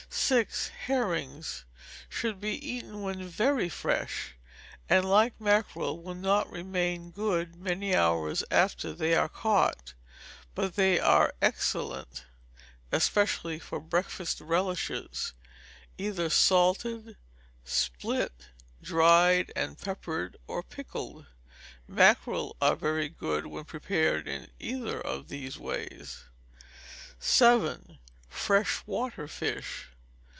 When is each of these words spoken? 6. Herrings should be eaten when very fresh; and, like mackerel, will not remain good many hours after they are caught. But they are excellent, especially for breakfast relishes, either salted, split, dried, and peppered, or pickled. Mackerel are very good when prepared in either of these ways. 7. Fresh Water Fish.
6. 0.13 0.67
Herrings 0.87 1.63
should 2.09 2.39
be 2.41 2.51
eaten 2.65 3.01
when 3.01 3.27
very 3.27 3.67
fresh; 3.69 4.35
and, 4.89 5.03
like 5.09 5.39
mackerel, 5.41 6.01
will 6.01 6.15
not 6.15 6.49
remain 6.51 7.11
good 7.11 7.55
many 7.55 7.93
hours 7.95 8.41
after 8.49 8.91
they 8.93 9.13
are 9.15 9.27
caught. 9.29 9.93
But 10.55 10.75
they 10.75 10.99
are 11.01 11.33
excellent, 11.41 12.23
especially 12.93 13.57
for 13.59 13.79
breakfast 13.81 14.39
relishes, 14.41 15.33
either 15.97 16.29
salted, 16.29 17.15
split, 17.65 18.47
dried, 18.81 19.51
and 19.55 19.77
peppered, 19.77 20.37
or 20.47 20.61
pickled. 20.63 21.25
Mackerel 21.89 22.55
are 22.61 22.75
very 22.77 23.07
good 23.09 23.47
when 23.47 23.63
prepared 23.65 24.27
in 24.29 24.49
either 24.61 24.99
of 24.99 25.27
these 25.29 25.57
ways. 25.59 26.23
7. 27.19 27.99
Fresh 28.29 28.85
Water 28.85 29.27
Fish. 29.27 29.87